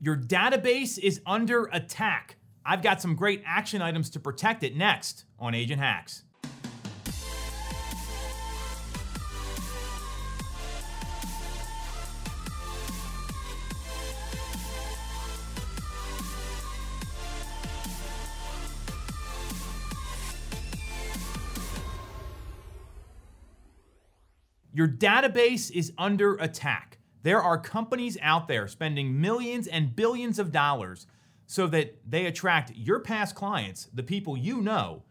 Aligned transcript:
Your 0.00 0.16
database 0.16 0.96
is 0.96 1.20
under 1.26 1.64
attack. 1.72 2.36
I've 2.64 2.82
got 2.82 3.02
some 3.02 3.16
great 3.16 3.42
action 3.44 3.82
items 3.82 4.10
to 4.10 4.20
protect 4.20 4.62
it 4.62 4.76
next 4.76 5.24
on 5.40 5.56
Agent 5.56 5.80
Hacks. 5.80 6.22
Your 24.72 24.86
database 24.86 25.72
is 25.72 25.92
under 25.98 26.36
attack. 26.36 26.98
There 27.28 27.42
are 27.42 27.58
companies 27.58 28.16
out 28.22 28.48
there 28.48 28.66
spending 28.68 29.20
millions 29.20 29.66
and 29.66 29.94
billions 29.94 30.38
of 30.38 30.50
dollars 30.50 31.06
so 31.44 31.66
that 31.66 31.98
they 32.08 32.24
attract 32.24 32.72
your 32.74 33.00
past 33.00 33.34
clients, 33.34 33.90
the 33.92 34.02
people 34.02 34.34
you 34.34 34.62
know, 34.62 35.02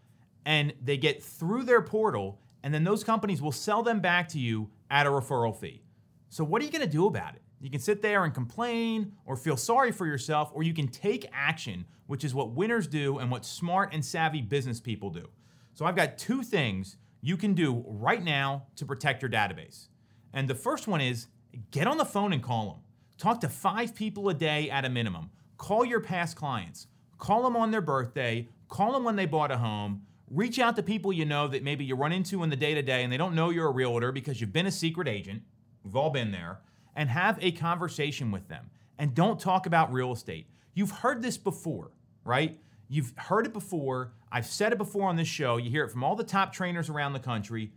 and 0.44 0.74
they 0.84 0.98
get 0.98 1.22
through 1.22 1.66
their 1.66 1.84
portal, 1.84 2.42
and 2.64 2.74
then 2.74 2.84
those 2.84 3.04
companies 3.04 3.40
will 3.40 3.52
sell 3.52 3.84
them 3.84 4.00
back 4.00 4.28
to 4.30 4.40
you 4.40 4.72
at 4.90 5.06
a 5.06 5.12
referral 5.12 5.56
fee. 5.56 5.84
So, 6.30 6.44
what 6.44 6.60
are 6.60 6.66
you 6.66 6.72
gonna 6.72 6.88
do 6.88 7.06
about 7.06 7.36
it? 7.36 7.44
You 7.62 7.70
can 7.70 7.80
sit 7.80 8.02
there 8.02 8.24
and 8.24 8.34
complain 8.34 9.12
or 9.28 9.36
feel 9.36 9.56
sorry 9.56 9.92
for 9.92 10.08
yourself, 10.08 10.50
or 10.56 10.64
you 10.64 10.74
can 10.74 10.88
take 10.88 11.30
action, 11.32 11.86
which 12.08 12.24
is 12.24 12.34
what 12.34 12.50
winners 12.50 12.88
do 12.88 13.20
and 13.20 13.30
what 13.30 13.46
smart 13.46 13.94
and 13.94 14.04
savvy 14.04 14.42
business 14.42 14.80
people 14.82 15.12
do. 15.12 15.30
So, 15.76 15.86
I've 15.86 15.96
got 15.96 16.18
two 16.18 16.42
things 16.42 16.98
you 17.22 17.38
can 17.38 17.54
do 17.54 17.86
right 17.86 18.24
now 18.24 18.66
to 18.78 18.88
protect 18.88 19.22
your 19.22 19.30
database. 19.30 19.90
And 20.34 20.48
the 20.48 20.56
first 20.56 20.88
one 20.88 21.00
is 21.00 21.28
get 21.72 21.88
on 21.88 21.98
the 21.98 22.06
phone 22.06 22.34
and 22.34 22.44
call 22.44 22.72
them. 22.72 22.80
Talk 23.18 23.42
to 23.42 23.50
five 23.50 23.96
people 23.96 24.30
a 24.30 24.34
day 24.34 24.70
at 24.70 24.86
a 24.86 24.90
minimum. 24.90 25.32
Call 25.58 25.84
your 25.84 26.00
past 26.00 26.36
clients. 26.36 26.88
Call 27.18 27.44
them 27.44 27.56
on 27.56 27.72
their 27.72 27.82
birthday. 27.82 28.48
Call 28.70 28.94
them 28.94 29.04
when 29.04 29.16
they 29.16 29.26
bought 29.26 29.52
a 29.52 29.58
home. 29.58 30.04
Reach 30.30 30.60
out 30.60 30.76
to 30.76 30.84
people 30.84 31.12
you 31.14 31.26
know 31.26 31.48
that 31.48 31.64
maybe 31.64 31.86
you 31.86 31.96
run 31.96 32.12
into 32.12 32.44
in 32.44 32.50
the 32.50 32.56
day 32.56 32.74
to 32.74 32.82
day 32.82 33.04
and 33.04 33.12
they 33.12 33.18
don't 33.18 33.34
know 33.34 33.50
you're 33.50 33.68
a 33.68 33.72
realtor 33.72 34.12
because 34.12 34.40
you've 34.40 34.54
been 34.54 34.68
a 34.68 34.72
secret 34.72 35.08
agent. 35.08 35.42
We've 35.84 35.96
all 35.96 36.10
been 36.10 36.32
there. 36.32 36.60
And 36.96 37.10
have 37.10 37.38
a 37.42 37.52
conversation 37.52 38.32
with 38.32 38.48
them. 38.48 38.70
And 38.98 39.14
don't 39.14 39.40
talk 39.40 39.68
about 39.68 39.94
real 39.94 40.12
estate. 40.12 40.48
You've 40.74 40.92
heard 40.92 41.22
this 41.22 41.38
before, 41.38 41.92
right? 42.26 42.60
You've 42.90 43.14
heard 43.16 43.46
it 43.46 43.54
before. 43.54 44.14
I've 44.32 44.46
said 44.46 44.72
it 44.72 44.78
before 44.78 45.08
on 45.08 45.16
this 45.16 45.28
show. 45.28 45.58
You 45.58 45.70
hear 45.70 45.86
it 45.86 45.92
from 45.92 46.04
all 46.04 46.16
the 46.16 46.24
top 46.24 46.54
trainers 46.54 46.90
around 46.90 47.14
the 47.14 47.20
country, 47.20 47.72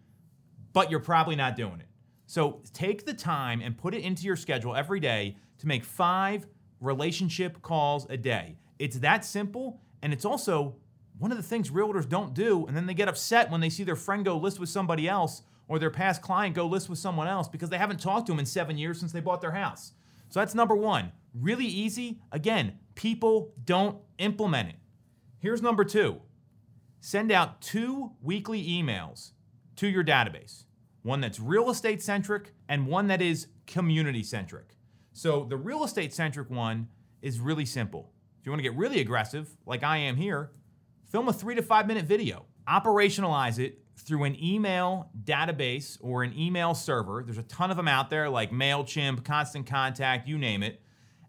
but 0.73 0.91
you're 0.91 1.01
probably 1.01 1.36
not 1.36 1.56
doing 1.56 1.81
it. 1.81 1.89
So 2.31 2.62
take 2.73 3.06
the 3.06 3.12
time 3.12 3.61
and 3.61 3.77
put 3.77 3.92
it 3.92 4.05
into 4.05 4.23
your 4.23 4.36
schedule 4.36 4.77
every 4.77 5.00
day 5.00 5.34
to 5.59 5.67
make 5.67 5.84
five 5.84 6.47
relationship 6.78 7.61
calls 7.61 8.06
a 8.09 8.17
day. 8.17 8.56
It's 8.78 9.00
that 9.00 9.25
simple, 9.25 9.81
and 10.00 10.12
it's 10.12 10.25
also 10.25 10.77
one 11.19 11.33
of 11.33 11.36
the 11.36 11.42
things 11.42 11.73
realtors 11.73 12.08
don't 12.08 12.33
do, 12.33 12.67
and 12.67 12.77
then 12.77 12.86
they 12.86 12.95
get 12.95 13.08
upset 13.08 13.51
when 13.51 13.61
they 13.61 13.69
see 13.69 13.83
their 13.83 13.97
friend 13.97 14.25
go 14.25 14.36
list 14.36 14.61
with 14.61 14.69
somebody 14.69 15.08
else 15.08 15.42
or 15.67 15.81
their 15.81 15.91
past 15.91 16.23
client 16.23 16.55
go 16.55 16.69
list 16.69 16.89
with 16.89 17.01
someone 17.01 17.27
else 17.27 17.48
because 17.48 17.69
they 17.69 17.78
haven't 17.78 18.01
talked 18.01 18.27
to 18.28 18.33
them 18.33 18.39
in 18.39 18.47
seven 18.47 18.78
years 18.78 19.01
since 19.01 19.11
they 19.11 19.19
bought 19.19 19.41
their 19.41 19.51
house. 19.51 19.91
So 20.28 20.39
that's 20.39 20.55
number 20.55 20.77
one. 20.77 21.11
Really 21.34 21.67
easy. 21.67 22.20
Again, 22.31 22.78
people 22.95 23.53
don't 23.64 23.98
implement 24.19 24.69
it. 24.69 24.77
Here's 25.41 25.62
number 25.62 25.83
two 25.83 26.20
send 27.01 27.33
out 27.33 27.61
two 27.61 28.12
weekly 28.23 28.64
emails 28.64 29.33
to 29.75 29.89
your 29.89 30.05
database 30.05 30.67
one 31.03 31.20
that's 31.20 31.41
real 31.41 31.70
estate 31.70 32.03
centric 32.03 32.53
and 32.69 32.87
one 32.87 33.06
that 33.09 33.23
is 33.23 33.48
community 33.67 34.23
centric. 34.23 34.77
So 35.12 35.45
the 35.45 35.57
real 35.57 35.84
estate 35.84 36.12
centric 36.12 36.51
one 36.51 36.89
is 37.23 37.41
really 37.41 37.67
simple. 37.67 38.12
If 38.41 38.47
you 38.47 38.53
want 38.53 38.61
to 38.61 38.69
get 38.69 38.77
really 38.77 39.01
aggressive, 39.01 39.48
like 39.67 39.83
I 39.83 39.98
am 39.98 40.17
here, 40.17 40.53
film 41.11 41.29
a 41.29 41.33
three 41.33 41.55
to 41.55 41.62
five 41.62 41.87
minute 41.87 42.05
video, 42.05 42.47
operationalize 42.69 43.59
it 43.59 43.79
through 43.97 44.25
an 44.25 44.42
email 44.42 45.11
database 45.24 45.98
or 46.01 46.23
an 46.23 46.36
email 46.39 46.74
server. 46.74 47.23
There's 47.24 47.39
a 47.39 47.42
ton 47.42 47.70
of 47.70 47.77
them 47.77 47.89
out 47.89 48.08
there 48.08 48.30
like 48.30 48.51
MailChimp, 48.51 49.24
Constant 49.24 49.67
Contact, 49.67 50.27
you 50.27 50.39
name 50.39 50.63
it, 50.63 50.80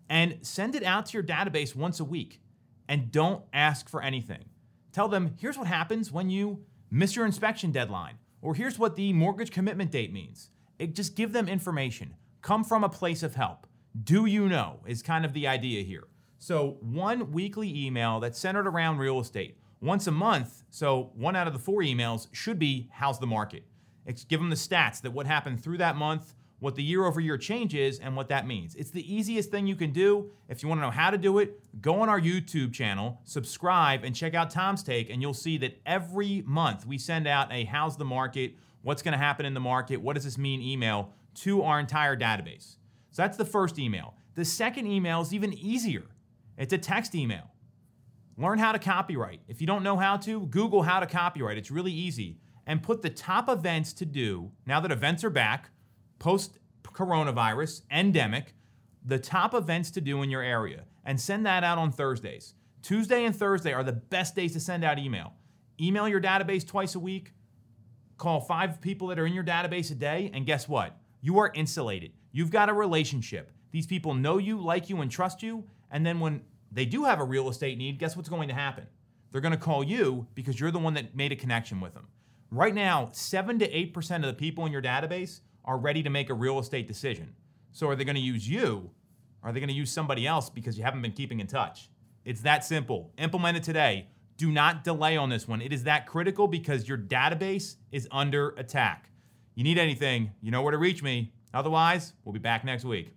and 0.10 0.38
send 0.42 0.76
it 0.76 0.84
out 0.84 1.08
to 1.08 1.14
your 1.14 1.24
database 1.24 1.76
once 1.76 2.00
a 2.00 2.06
week 2.06 2.42
and 2.88 3.12
don't 3.12 3.44
ask 3.54 3.90
for 3.90 4.02
anything. 4.02 4.46
Tell 4.92 5.08
them, 5.08 5.36
here's 5.40 5.58
what 5.58 5.68
happens 5.68 6.12
when 6.12 6.30
you 6.30 6.66
miss 6.90 7.16
your 7.16 7.26
inspection 7.26 7.72
deadline, 7.72 8.16
or 8.42 8.56
here's 8.56 8.80
what 8.80 8.96
the 8.96 9.14
mortgage 9.14 9.52
commitment 9.52 9.92
date 9.92 10.12
means. 10.12 10.50
It, 10.80 10.96
just 10.96 11.16
give 11.16 11.32
them 11.32 11.48
information. 11.48 12.16
Come 12.42 12.64
from 12.64 12.84
a 12.84 12.90
place 12.90 13.24
of 13.24 13.36
help. 13.36 13.68
Do 14.04 14.26
you 14.26 14.48
know 14.48 14.80
is 14.88 15.04
kind 15.04 15.26
of 15.26 15.34
the 15.34 15.48
idea 15.48 15.84
here. 15.84 16.08
So, 16.40 16.78
one 16.82 17.32
weekly 17.32 17.86
email 17.86 18.20
that's 18.20 18.40
centered 18.40 18.66
around 18.66 18.98
real 18.98 19.20
estate. 19.20 19.58
Once 19.80 20.08
a 20.08 20.12
month, 20.12 20.64
so 20.70 21.12
one 21.14 21.36
out 21.36 21.48
of 21.48 21.54
the 21.54 21.60
four 21.60 21.82
emails 21.82 22.28
should 22.32 22.58
be 22.58 22.90
how's 22.92 23.20
the 23.20 23.28
market? 23.28 23.64
It's 24.06 24.24
give 24.24 24.40
them 24.40 24.50
the 24.50 24.56
stats 24.56 25.02
that 25.02 25.12
what 25.12 25.28
happened 25.28 25.64
through 25.64 25.78
that 25.78 25.96
month, 25.96 26.34
what 26.62 26.76
the 26.76 26.84
year 26.84 27.06
over 27.06 27.20
year 27.20 27.38
change 27.38 27.74
is, 27.74 28.00
and 28.00 28.16
what 28.16 28.30
that 28.30 28.46
means. 28.46 28.76
It's 28.76 28.92
the 28.92 29.14
easiest 29.14 29.50
thing 29.50 29.66
you 29.66 29.76
can 29.76 29.92
do. 29.92 30.30
If 30.48 30.62
you 30.62 30.70
want 30.70 30.80
to 30.80 30.84
know 30.84 30.92
how 30.92 31.10
to 31.10 31.18
do 31.18 31.40
it, 31.40 31.60
go 31.82 32.02
on 32.02 32.08
our 32.08 32.22
YouTube 32.22 32.72
channel, 32.72 33.20
subscribe, 33.26 34.04
and 34.04 34.16
check 34.16 34.36
out 34.36 34.52
Tom's 34.52 34.84
Take, 34.84 35.10
and 35.10 35.24
you'll 35.24 35.34
see 35.34 35.58
that 35.58 35.82
every 35.88 36.44
month 36.46 36.86
we 36.86 37.00
send 37.00 37.28
out 37.28 37.52
a 37.52 37.66
how's 37.66 37.98
the 37.98 38.06
market, 38.06 38.54
what's 38.84 39.02
to 39.02 39.18
happen 39.18 39.46
in 39.46 39.56
the 39.56 39.60
market, 39.60 39.98
what 39.98 40.14
does 40.14 40.24
this 40.24 40.38
mean 40.38 40.62
email 40.62 41.12
to 41.34 41.64
our 41.64 41.80
entire 41.80 42.16
database. 42.16 42.76
So 43.12 43.24
that's 43.24 43.38
the 43.38 43.46
first 43.46 43.80
email. 43.80 44.14
The 44.36 44.46
second 44.46 44.86
email 44.86 45.22
is 45.22 45.34
even 45.34 45.54
easier. 45.54 46.06
It's 46.58 46.74
a 46.74 46.78
text 46.78 47.16
email. 47.16 47.50
Learn 48.38 48.60
how 48.60 48.72
to 48.72 48.80
copywrite. 48.80 49.40
If 49.48 49.62
you 49.62 49.68
don't 49.68 49.84
know 49.84 49.98
how 49.98 50.18
to, 50.18 50.46
Google 50.48 50.84
how 50.84 51.00
to 51.00 51.08
copywrite. 51.08 51.58
It's 51.58 51.72
really 51.72 51.92
easy. 51.92 52.38
And 52.68 52.84
put 52.84 53.02
the 53.02 53.10
top 53.10 53.50
events 53.50 53.94
to 53.94 54.06
do, 54.06 54.52
now 54.68 54.80
that 54.80 54.92
events 54.92 55.24
are 55.24 55.32
back, 55.32 55.72
post 56.22 56.60
coronavirus, 56.84 57.82
endemic, 57.92 58.54
the 59.04 59.18
top 59.18 59.56
events 59.56 59.90
to 59.90 60.00
do 60.00 60.22
in 60.22 60.30
your 60.30 60.44
area 60.44 60.84
and 61.04 61.20
send 61.20 61.46
that 61.48 61.64
out 61.64 61.80
on 61.80 61.92
Thursdays. 61.92 62.54
Tuesday 62.84 63.26
and 63.26 63.36
Thursday 63.36 63.74
are 63.74 63.84
the 63.84 63.92
best 63.92 64.36
days 64.36 64.54
to 64.54 64.60
send 64.60 64.84
out 64.84 65.00
email. 65.00 65.34
Email 65.82 66.08
your 66.08 66.22
database 66.22 66.66
twice 66.66 66.94
a 66.94 67.00
week, 67.00 67.34
call 68.18 68.40
five 68.40 68.80
people 68.82 69.08
that 69.08 69.18
are 69.18 69.26
in 69.26 69.34
your 69.34 69.44
database 69.44 69.90
a 69.90 69.96
day, 69.96 70.30
and 70.32 70.46
guess 70.46 70.70
what? 70.70 70.96
You 71.22 71.40
are 71.40 71.52
insulated. 71.56 72.12
You've 72.32 72.52
got 72.52 72.70
a 72.70 72.74
relationship. 72.74 73.52
These 73.72 73.88
people 73.88 74.14
know 74.14 74.38
you, 74.38 74.60
like 74.60 74.90
you, 74.90 75.02
and 75.02 75.10
trust 75.10 75.42
you. 75.42 75.64
And 75.90 76.06
then 76.06 76.20
when 76.20 76.42
they 76.72 76.86
do 76.86 77.04
have 77.06 77.20
a 77.20 77.24
real 77.24 77.50
estate 77.50 77.80
need, 77.80 77.98
guess 77.98 78.16
what's 78.16 78.30
going 78.30 78.48
to 78.50 78.54
happen? 78.54 78.86
They're 79.32 79.42
going 79.42 79.54
to 79.54 79.58
call 79.58 79.84
you 79.84 80.28
because 80.36 80.60
you're 80.60 80.72
the 80.72 80.78
one 80.78 80.94
that 80.94 81.16
made 81.16 81.32
a 81.32 81.36
connection 81.36 81.82
with 81.82 81.96
them. 81.96 82.10
Right 82.52 82.76
now, 82.76 83.10
7 83.12 83.58
to 83.60 83.68
8% 83.92 84.16
of 84.18 84.22
the 84.24 84.34
people 84.34 84.68
in 84.68 84.72
your 84.72 84.82
database 84.84 85.40
are 85.66 85.78
ready 85.78 86.04
to 86.04 86.10
make 86.10 86.30
a 86.30 86.34
real 86.34 86.60
estate 86.60 86.88
decision. 86.88 87.36
So 87.72 87.88
are 87.88 87.96
they 87.96 88.04
going 88.04 88.16
to 88.16 88.22
use 88.22 88.48
you? 88.48 88.90
Are 89.44 89.52
they 89.52 89.60
going 89.60 89.70
to 89.70 89.76
use 89.76 89.92
somebody 89.92 90.28
else 90.28 90.50
because 90.50 90.78
you 90.78 90.84
haven't 90.84 91.02
been 91.02 91.14
keeping 91.14 91.40
in 91.40 91.48
touch? 91.48 91.90
It's 92.26 92.42
that 92.42 92.64
simple. 92.64 93.12
Implement 93.18 93.58
it 93.58 93.64
today. 93.64 94.08
Do 94.38 94.52
not 94.52 94.84
delay 94.84 95.18
on 95.18 95.30
this 95.30 95.48
one. 95.48 95.62
It 95.62 95.74
is 95.74 95.84
that 95.84 96.08
critical 96.08 96.48
because 96.48 96.88
your 96.88 96.98
database 96.98 97.76
is 97.92 98.08
under 98.12 98.50
attack. 98.52 99.10
You 99.56 99.64
need 99.64 99.78
anything, 99.78 100.32
you 100.42 100.52
know 100.52 100.62
where 100.62 100.72
to 100.72 100.78
reach 100.78 101.04
me. 101.04 101.34
Otherwise, 101.54 102.14
we'll 102.24 102.34
be 102.34 102.40
back 102.40 102.64
next 102.64 102.86
week. 102.86 103.14